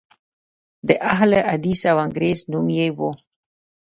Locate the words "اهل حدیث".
1.11-1.81